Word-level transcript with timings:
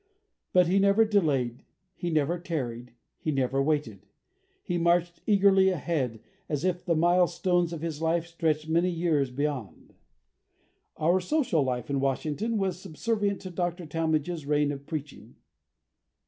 But 0.51 0.65
he 0.65 0.79
never 0.79 1.05
delayed, 1.05 1.63
he 1.93 2.09
never 2.09 2.39
tarried, 2.39 2.93
he 3.19 3.29
never 3.31 3.61
waited. 3.61 4.07
He 4.63 4.79
marched 4.79 5.21
eagerly 5.27 5.69
ahead, 5.69 6.21
as 6.49 6.65
if 6.65 6.83
the 6.83 6.95
milestones 6.95 7.71
of 7.71 7.81
his 7.81 8.01
life 8.01 8.25
stretched 8.25 8.67
many 8.67 8.89
years 8.89 9.29
beyond. 9.29 9.93
Our 10.97 11.19
social 11.19 11.61
life 11.61 11.87
in 11.87 11.99
Washington 11.99 12.57
was 12.57 12.81
subservient 12.81 13.41
to 13.41 13.51
Dr. 13.51 13.85
Talmage's 13.85 14.47
reign 14.47 14.71
of 14.71 14.87
preaching. 14.87 15.35